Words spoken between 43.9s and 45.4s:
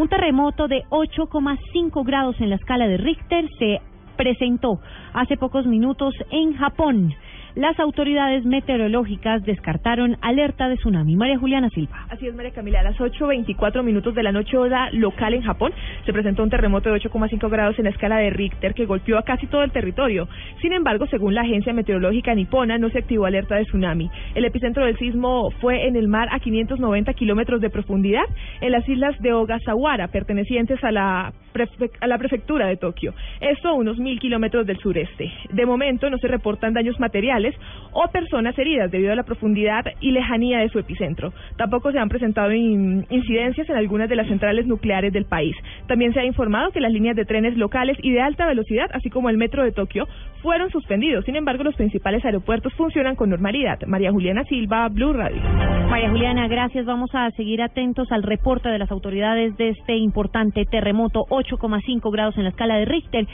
de las centrales nucleares del